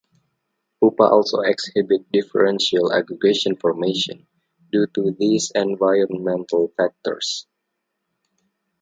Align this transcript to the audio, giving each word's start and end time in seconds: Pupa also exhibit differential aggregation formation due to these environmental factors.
Pupa 0.79 1.03
also 1.03 1.41
exhibit 1.41 2.11
differential 2.11 2.91
aggregation 2.91 3.55
formation 3.55 4.25
due 4.71 4.87
to 4.87 5.15
these 5.19 5.51
environmental 5.53 6.73
factors. 6.75 7.45